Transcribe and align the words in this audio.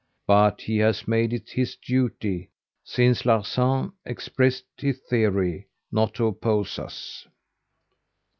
But 0.25 0.61
he 0.61 0.77
has 0.79 1.07
made 1.07 1.31
it 1.31 1.51
his 1.51 1.75
duty, 1.75 2.49
since 2.83 3.23
Larsan 3.23 3.93
expressed 4.03 4.65
his 4.77 4.97
theory, 4.99 5.67
not 5.91 6.15
to 6.15 6.25
oppose 6.25 6.79
us." 6.79 7.27